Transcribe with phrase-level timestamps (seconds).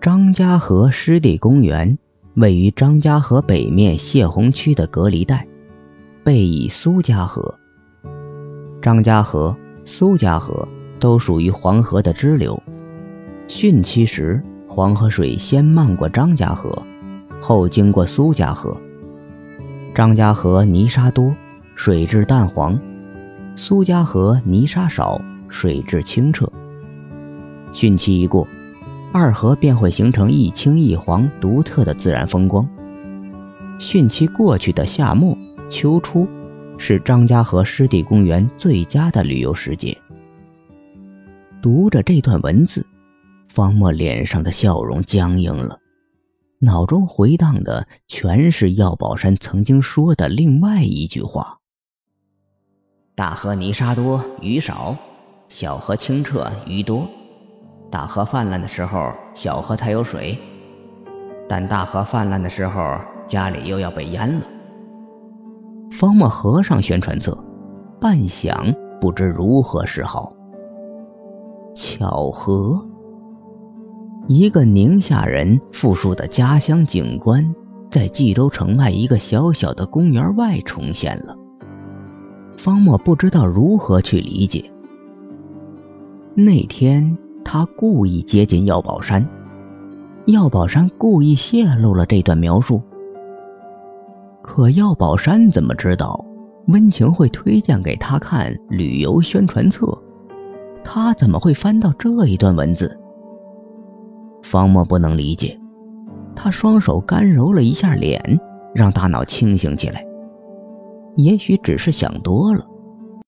[0.00, 1.98] 张家河湿地公园
[2.34, 5.44] 位于张家河北面泄洪区的隔离带，
[6.22, 7.52] 背倚苏家河。
[8.80, 10.66] 张家河、苏家河
[11.00, 12.62] 都属于黄河的支流。
[13.48, 16.80] 汛期时，黄河水先漫过张家河，
[17.40, 18.76] 后经过苏家河。
[19.96, 21.34] 张家河泥沙多，
[21.74, 22.78] 水质淡黄；
[23.56, 26.48] 苏家河泥沙少，水质清澈。
[27.72, 28.46] 汛期一过，
[29.12, 32.68] 二河便会形成一青一黄独特的自然风光。
[33.78, 35.36] 汛期过去的夏末、
[35.70, 36.26] 秋初。
[36.80, 39.98] 是张家河湿地公园最佳的旅游时节。
[41.60, 42.86] 读着这段文字，
[43.48, 45.80] 方墨脸上的笑容僵硬了，
[46.60, 51.58] 脑中回荡的全是药宝山曾经说的另外一句话
[53.16, 54.94] ：“大河泥沙多，鱼少；
[55.48, 57.08] 小河清澈，鱼多。
[57.90, 60.36] 大河泛滥的时候，小河才有水；
[61.48, 64.42] 但大河泛滥的时候，家里又要被淹了。”
[65.90, 67.36] 方墨合上宣传册，
[68.00, 70.32] 半晌不知如何是好。
[71.74, 72.78] 巧合，
[74.26, 77.54] 一个宁夏人复述的家乡景观，
[77.90, 81.34] 在冀州城外一个小小的公园外重现了。
[82.58, 84.70] 方墨不知道如何去理解。
[86.34, 87.16] 那天
[87.50, 89.26] 他故意接近药宝山，
[90.26, 92.82] 药宝山故意泄露了这段描述。
[94.42, 96.22] 可药宝山怎么知道
[96.66, 99.86] 温情会推荐给他看旅游宣传册？
[100.84, 102.94] 他怎么会翻到这一段文字？
[104.42, 105.58] 方墨不能理解，
[106.36, 108.22] 他双手干揉了一下脸，
[108.74, 110.04] 让大脑清醒起来。
[111.16, 112.62] 也许只是想多了。